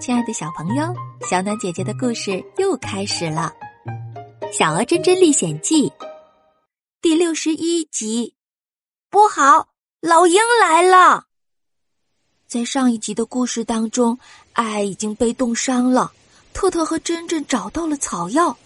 [0.00, 0.94] 亲爱的小朋友，
[1.28, 3.52] 小暖姐姐的故事又开始了，
[4.52, 5.88] 《小鹅真真历险记》
[7.00, 8.34] 第六十一集。
[9.08, 9.68] 不好，
[10.00, 11.24] 老鹰来了！
[12.46, 14.18] 在上一集的故事当中，
[14.52, 16.12] 爱已经被冻伤了，
[16.52, 18.56] 特特和真真找到了草药。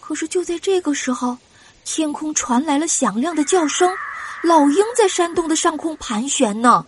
[0.00, 1.36] 可是就在这个时候，
[1.84, 3.88] 天空传来了响亮的叫声，
[4.42, 6.84] 老鹰在山洞的上空盘旋呢。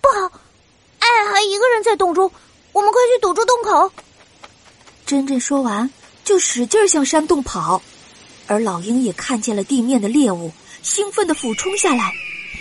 [0.00, 0.40] 不好，
[1.24, 2.30] 还一个人在洞中。
[2.72, 3.90] 我们快去堵住洞口！
[5.06, 5.88] 珍珍说完，
[6.24, 7.80] 就使劲向山洞跑，
[8.46, 10.52] 而老鹰也看见了地面的猎物，
[10.82, 12.12] 兴奋的俯冲下来，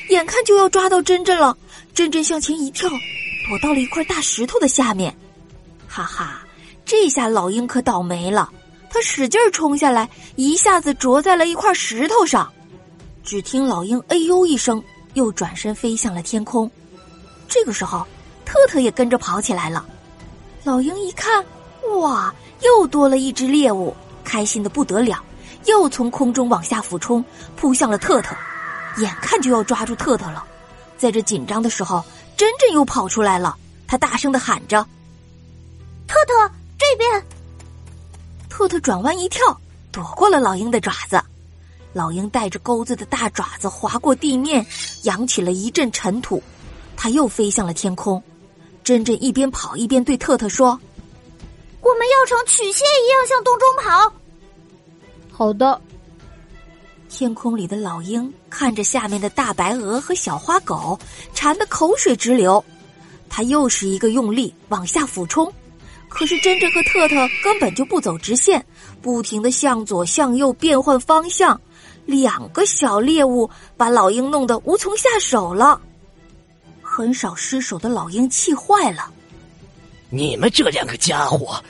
[0.09, 1.57] 眼看就要抓到珍珍了。
[1.93, 5.13] 珍珍向前一跳，躲到了一块大石头的下面。
[5.87, 6.41] 哈哈，
[6.85, 8.49] 这下老鹰可倒霉了，
[8.89, 12.49] 它使劲冲下来，一下子啄在了一块石头上。
[13.23, 14.81] 只听老鹰“哎呦”一声，
[15.15, 16.69] 又转身飞向了天空。
[17.49, 18.05] 这个时候，
[18.45, 19.85] 特特也跟着跑起来了。
[20.63, 21.43] 老鹰一看，
[21.99, 25.21] 哇，又多了一只猎物，开心的不得了，
[25.65, 27.23] 又从空中往下俯冲，
[27.55, 28.35] 扑向了特特，
[28.97, 30.43] 眼看就要抓住特特了。
[30.97, 32.03] 在这紧张的时候，
[32.37, 33.55] 珍珍又跑出来了，
[33.87, 34.85] 他大声的喊着
[36.07, 37.23] ：“特特，这边！”
[38.49, 39.59] 特特转弯一跳，
[39.91, 41.21] 躲过了老鹰的爪子。
[41.93, 44.65] 老鹰带着钩子的大爪子划过地面，
[45.03, 46.41] 扬起了一阵尘土，
[46.97, 48.21] 它又飞向了天空。
[48.85, 50.79] 珍珍一边跑一边对特特说
[51.81, 54.13] ：“我们要成曲线一样向洞中跑。”
[55.33, 55.81] 好的。
[57.09, 60.99] 天空里的老鹰看着下面的大白鹅和小花狗，
[61.33, 62.63] 馋得口水直流。
[63.27, 65.51] 它又是一个用力往下俯冲，
[66.07, 68.63] 可是珍珍和特特根本就不走直线，
[69.01, 71.59] 不停的向左向右变换方向。
[72.05, 75.81] 两个小猎物把老鹰弄得无从下手了。
[76.95, 79.11] 很少失手的老鹰气坏了，
[80.09, 81.61] 你们这两个家伙，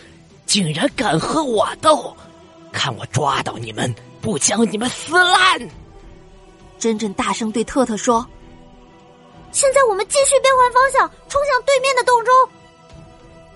[0.46, 2.16] 竟然敢和我斗！
[2.72, 5.60] 看我抓到你们，不将你们撕烂！
[6.78, 8.24] 珍珍大声对特特说
[9.52, 12.32] ：“现在我们继续变换方向，冲向对面的洞中。”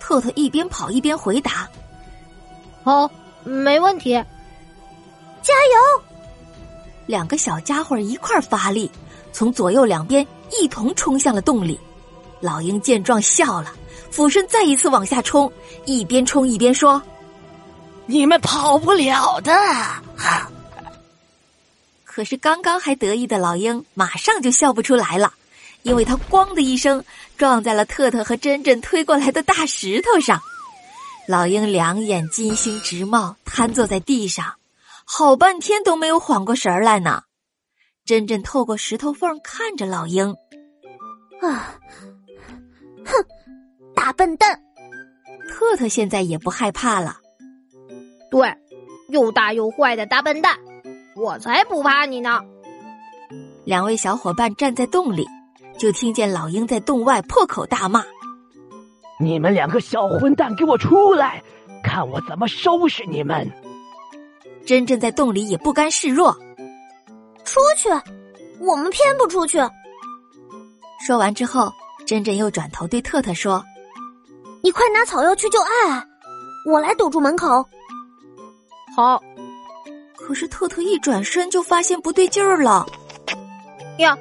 [0.01, 1.69] 特特一边跑一边回答
[2.83, 3.07] ：“好，
[3.43, 4.13] 没问题，
[5.43, 6.03] 加油！”
[7.05, 8.89] 两个小家伙一块发力，
[9.31, 10.25] 从左右两边。
[10.51, 11.79] 一同冲向了洞里，
[12.39, 13.73] 老鹰见状笑了，
[14.09, 15.51] 俯身再一次往下冲，
[15.85, 17.01] 一边冲一边说
[18.07, 19.53] ：“你们跑不了的。”
[22.03, 25.33] 可是刚刚还得意的老鹰马上就笑不出来了，
[25.83, 27.03] 因为他“咣”的一声
[27.37, 30.41] 撞在了特特和珍珍推过来的大石头上，
[31.27, 34.55] 老鹰两眼金星直冒，瘫坐在地上，
[35.05, 37.23] 好半天都没有缓过神儿来呢。
[38.09, 40.33] 珍珍透过石头缝看着老鹰，
[41.43, 41.77] 啊，
[43.05, 43.13] 哼，
[43.93, 44.59] 大笨蛋！
[45.47, 47.17] 特特现在也不害怕了。
[48.31, 48.51] 对，
[49.09, 50.57] 又大又坏的大笨蛋，
[51.15, 52.41] 我才不怕你呢！
[53.63, 55.27] 两位小伙伴站在洞里，
[55.77, 58.03] 就听见老鹰在洞外破口大骂
[59.21, 61.43] ：“你们两个小混蛋，给我出来，
[61.83, 63.47] 看我怎么收拾你们！”
[64.65, 66.35] 珍珍在洞里也不甘示弱。
[67.49, 67.89] 出去，
[68.59, 69.57] 我们偏不出去。
[71.03, 71.73] 说完之后，
[72.05, 73.65] 珍珍又转头对特特说
[74.61, 76.07] ：“你快拿草药去救爱爱，
[76.63, 77.65] 我来堵住门口。”
[78.95, 79.19] 好。
[80.15, 82.85] 可是特特一转身就发现不对劲儿了。
[83.97, 84.15] 呀，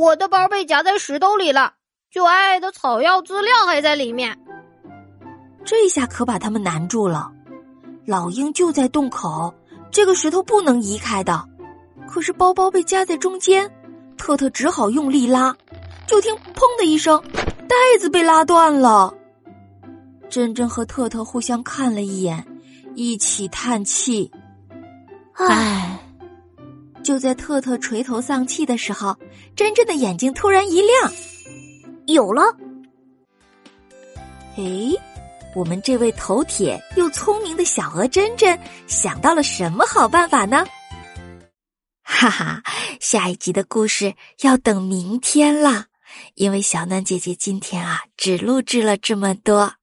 [0.00, 1.74] 我的包被夹在石头里了，
[2.10, 4.36] 救爱爱的草药资料还在里面。
[5.64, 7.30] 这下可把他们难住了。
[8.04, 9.54] 老鹰就在洞口，
[9.92, 11.44] 这个石头不能移开的。
[12.10, 13.70] 可是包包被夹在中间，
[14.16, 15.54] 特特只好用力拉，
[16.06, 17.22] 就听“砰”的一声，
[17.68, 19.14] 袋子被拉断了。
[20.30, 22.44] 珍珍和特特互相看了一眼，
[22.94, 24.30] 一起叹气
[25.36, 26.00] ：“唉。”
[27.04, 29.16] 就在特特垂头丧气的时候，
[29.56, 31.12] 珍珍的眼睛突然一亮，
[32.06, 32.42] 有了！
[34.56, 34.92] 哎，
[35.54, 40.66] 我们这位头铁又聪明的小鹅珍珍想到了什么好办法呢？
[42.20, 42.64] 哈哈，
[42.98, 45.84] 下一集的故事要等明天了，
[46.34, 49.74] 因为小暖姐姐今天啊只录制了这么多。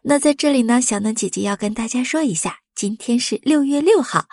[0.00, 4.24] 那在这里呢，小暖姐姐要跟大家说一下，今天是六月六号，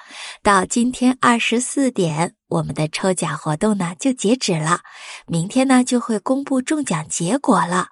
[0.42, 4.80] 到今天二十四点，我们的抽奖活动呢就截止了，
[5.27, 7.89] 明天呢就会公布中奖结果了。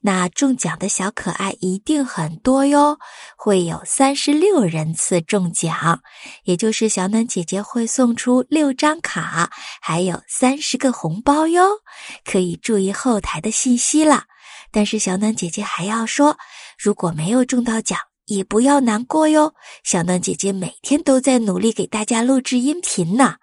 [0.00, 2.98] 那中奖的小可爱一定很多哟，
[3.36, 6.00] 会有三十六人次中奖，
[6.44, 9.50] 也就是小暖姐姐会送出六张卡，
[9.80, 11.80] 还有三十个红包哟。
[12.24, 14.24] 可以注意后台的信息了。
[14.72, 16.36] 但是小暖姐姐还要说，
[16.78, 19.54] 如果没有中到奖，也不要难过哟。
[19.82, 23.36] 小暖姐姐每天都在努力给大家录制音频呢。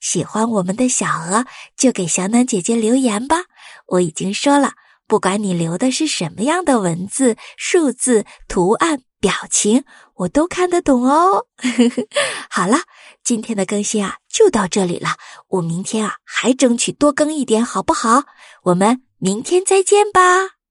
[0.00, 1.46] 喜欢我们的小鹅，
[1.76, 3.44] 就给小暖姐姐留言吧。
[3.86, 4.74] 我已经说了，
[5.06, 9.84] 不管你留的是什么样的文字、数字、图案、表情，
[10.14, 11.46] 我都看得懂哦。
[12.50, 12.78] 好了，
[13.22, 15.16] 今天的更新啊就到这里了。
[15.48, 18.24] 我明天啊还争取多更一点，好不好？
[18.64, 20.63] 我们明天再见吧。